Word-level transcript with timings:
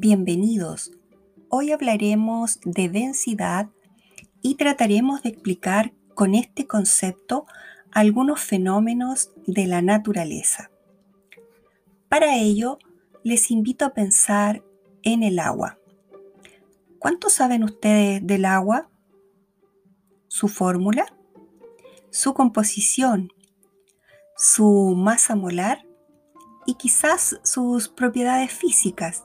Bienvenidos. 0.00 0.92
Hoy 1.48 1.72
hablaremos 1.72 2.60
de 2.64 2.88
densidad 2.88 3.68
y 4.42 4.54
trataremos 4.54 5.24
de 5.24 5.30
explicar 5.30 5.92
con 6.14 6.36
este 6.36 6.68
concepto 6.68 7.46
algunos 7.90 8.38
fenómenos 8.38 9.32
de 9.48 9.66
la 9.66 9.82
naturaleza. 9.82 10.70
Para 12.08 12.36
ello, 12.36 12.78
les 13.24 13.50
invito 13.50 13.84
a 13.84 13.92
pensar 13.92 14.62
en 15.02 15.24
el 15.24 15.40
agua. 15.40 15.80
¿Cuánto 17.00 17.28
saben 17.28 17.64
ustedes 17.64 18.24
del 18.24 18.44
agua? 18.44 18.88
¿Su 20.28 20.46
fórmula? 20.46 21.12
¿Su 22.10 22.34
composición? 22.34 23.32
¿Su 24.36 24.94
masa 24.96 25.34
molar? 25.34 25.84
Y 26.66 26.74
quizás 26.74 27.40
sus 27.42 27.88
propiedades 27.88 28.52
físicas. 28.52 29.24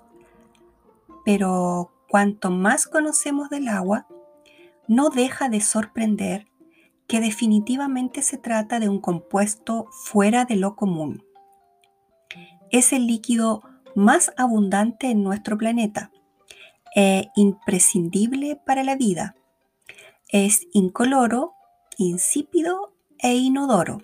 Pero 1.26 1.94
cuanto 2.09 2.52
más 2.52 2.88
conocemos 2.88 3.50
del 3.50 3.68
agua, 3.68 4.08
no 4.88 5.09
deja 5.09 5.49
de 5.49 5.62
sorprender 5.62 6.48
que 7.08 7.20
definitivamente 7.20 8.22
se 8.22 8.38
trata 8.38 8.80
de 8.80 8.90
un 8.90 8.99
compuesto 8.99 9.88
fuera 9.91 10.46
de 10.46 10.55
lo 10.55 10.76
común. 10.76 11.23
Es 12.72 12.94
el 12.94 13.08
líquido 13.08 13.63
más 13.96 14.34
abundante 14.38 15.12
en 15.12 15.23
nuestro 15.23 15.58
planeta 15.58 16.12
e 16.96 17.30
imprescindible 17.35 18.60
para 18.66 18.84
la 18.84 18.96
vida. 18.96 19.35
Es 20.30 20.68
incoloro, 20.74 21.54
insípido 21.98 22.94
e 23.20 23.35
inodoro. 23.35 23.99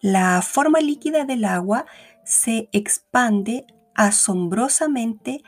La 0.00 0.42
forma 0.42 0.80
líquida 0.80 1.24
del 1.24 1.44
agua 1.44 1.86
se 2.24 2.68
expande 2.72 3.66
asombrosamente 3.94 5.42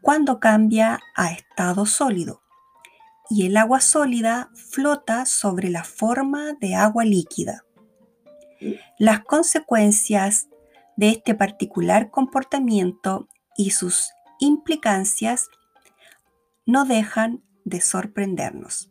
cuando 0.00 0.40
cambia 0.40 1.00
a 1.14 1.32
estado 1.32 1.86
sólido 1.86 2.42
y 3.30 3.46
el 3.46 3.56
agua 3.56 3.80
sólida 3.80 4.50
flota 4.54 5.26
sobre 5.26 5.68
la 5.68 5.84
forma 5.84 6.54
de 6.54 6.74
agua 6.74 7.04
líquida. 7.04 7.64
Las 8.98 9.20
consecuencias 9.24 10.48
de 10.96 11.10
este 11.10 11.34
particular 11.34 12.10
comportamiento 12.10 13.28
y 13.56 13.70
sus 13.70 14.10
implicancias 14.40 15.48
no 16.64 16.84
dejan 16.84 17.42
de 17.64 17.80
sorprendernos. 17.80 18.90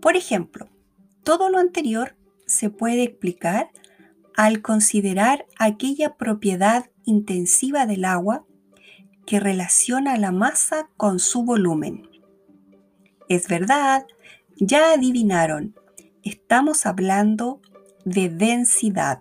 Por 0.00 0.16
ejemplo, 0.16 0.68
todo 1.22 1.50
lo 1.50 1.58
anterior 1.58 2.16
se 2.46 2.70
puede 2.70 3.02
explicar 3.02 3.70
al 4.36 4.60
considerar 4.60 5.46
aquella 5.58 6.16
propiedad 6.16 6.90
intensiva 7.04 7.86
del 7.86 8.04
agua 8.04 8.44
que 9.26 9.40
relaciona 9.40 10.16
la 10.16 10.32
masa 10.32 10.88
con 10.96 11.18
su 11.18 11.42
volumen. 11.44 12.08
Es 13.28 13.48
verdad, 13.48 14.06
ya 14.56 14.92
adivinaron, 14.92 15.74
estamos 16.22 16.86
hablando 16.86 17.60
de 18.04 18.28
densidad. 18.28 19.20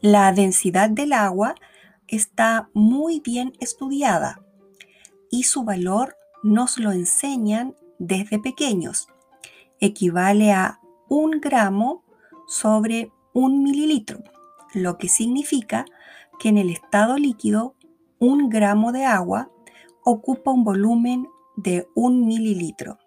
La 0.00 0.32
densidad 0.32 0.90
del 0.90 1.12
agua 1.12 1.54
está 2.06 2.70
muy 2.72 3.20
bien 3.20 3.52
estudiada 3.60 4.40
y 5.30 5.42
su 5.42 5.64
valor 5.64 6.16
nos 6.42 6.78
lo 6.78 6.92
enseñan 6.92 7.74
desde 7.98 8.38
pequeños. 8.38 9.08
Equivale 9.80 10.52
a 10.52 10.80
un 11.08 11.40
gramo 11.40 12.04
sobre 12.46 13.10
un 13.32 13.62
mililitro, 13.62 14.22
lo 14.74 14.98
que 14.98 15.08
significa 15.08 15.84
que 16.38 16.48
en 16.48 16.58
el 16.58 16.70
estado 16.70 17.16
líquido 17.16 17.74
un 18.22 18.48
gramo 18.48 18.92
de 18.92 19.04
agua 19.04 19.50
ocupa 20.04 20.52
un 20.52 20.62
volumen 20.62 21.26
de 21.56 21.88
un 21.96 22.24
mililitro. 22.24 23.00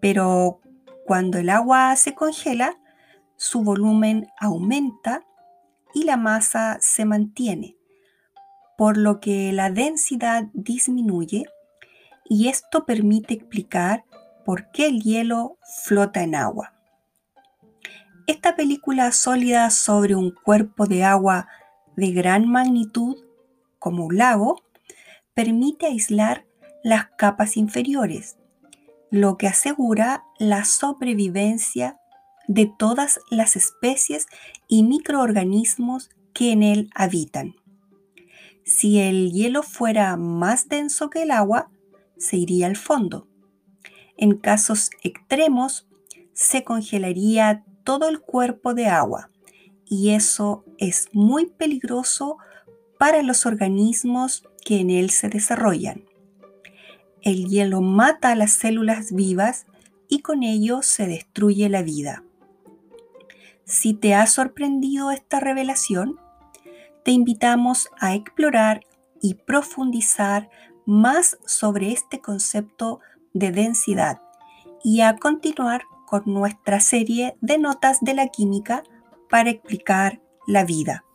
Pero 0.00 0.62
cuando 1.06 1.36
el 1.36 1.50
agua 1.50 1.94
se 1.96 2.14
congela, 2.14 2.78
su 3.36 3.62
volumen 3.62 4.26
aumenta 4.40 5.22
y 5.92 6.04
la 6.04 6.16
masa 6.16 6.78
se 6.80 7.04
mantiene, 7.04 7.76
por 8.78 8.96
lo 8.96 9.20
que 9.20 9.52
la 9.52 9.70
densidad 9.70 10.44
disminuye 10.54 11.44
y 12.24 12.48
esto 12.48 12.86
permite 12.86 13.34
explicar 13.34 14.06
por 14.46 14.70
qué 14.70 14.86
el 14.86 15.02
hielo 15.02 15.58
flota 15.84 16.22
en 16.22 16.36
agua. 16.36 16.72
Esta 18.26 18.56
película 18.56 19.12
sólida 19.12 19.68
sobre 19.68 20.14
un 20.14 20.30
cuerpo 20.30 20.86
de 20.86 21.04
agua 21.04 21.48
de 21.96 22.12
gran 22.12 22.48
magnitud, 22.48 23.16
como 23.80 24.06
un 24.06 24.16
lago, 24.16 24.62
permite 25.34 25.86
aislar 25.86 26.46
las 26.84 27.06
capas 27.18 27.56
inferiores, 27.56 28.36
lo 29.10 29.36
que 29.36 29.48
asegura 29.48 30.22
la 30.38 30.64
sobrevivencia 30.64 31.98
de 32.46 32.70
todas 32.78 33.20
las 33.30 33.56
especies 33.56 34.26
y 34.68 34.84
microorganismos 34.84 36.10
que 36.32 36.52
en 36.52 36.62
él 36.62 36.90
habitan. 36.94 37.56
Si 38.64 39.00
el 39.00 39.32
hielo 39.32 39.64
fuera 39.64 40.16
más 40.16 40.68
denso 40.68 41.10
que 41.10 41.22
el 41.22 41.32
agua, 41.32 41.70
se 42.18 42.36
iría 42.36 42.66
al 42.66 42.76
fondo. 42.76 43.26
En 44.16 44.36
casos 44.36 44.90
extremos, 45.02 45.88
se 46.34 46.62
congelaría 46.62 47.64
todo 47.84 48.08
el 48.08 48.20
cuerpo 48.20 48.74
de 48.74 48.86
agua 48.86 49.30
y 49.84 50.10
eso 50.10 50.64
es 50.78 51.08
muy 51.12 51.46
peligroso 51.46 52.38
para 53.00 53.22
los 53.22 53.46
organismos 53.46 54.44
que 54.62 54.78
en 54.78 54.90
él 54.90 55.08
se 55.08 55.30
desarrollan. 55.30 56.04
El 57.22 57.48
hielo 57.48 57.80
mata 57.80 58.32
a 58.32 58.34
las 58.34 58.50
células 58.50 59.12
vivas 59.12 59.64
y 60.06 60.20
con 60.20 60.42
ello 60.42 60.82
se 60.82 61.06
destruye 61.06 61.70
la 61.70 61.80
vida. 61.80 62.24
Si 63.64 63.94
te 63.94 64.14
ha 64.14 64.26
sorprendido 64.26 65.12
esta 65.12 65.40
revelación, 65.40 66.20
te 67.02 67.12
invitamos 67.12 67.88
a 67.98 68.14
explorar 68.14 68.84
y 69.22 69.32
profundizar 69.32 70.50
más 70.84 71.38
sobre 71.46 71.92
este 71.92 72.20
concepto 72.20 73.00
de 73.32 73.50
densidad 73.50 74.20
y 74.84 75.00
a 75.00 75.16
continuar 75.16 75.84
con 76.06 76.24
nuestra 76.26 76.80
serie 76.80 77.34
de 77.40 77.56
notas 77.56 78.00
de 78.02 78.12
la 78.12 78.28
química 78.28 78.84
para 79.30 79.48
explicar 79.48 80.20
la 80.46 80.66
vida. 80.66 81.06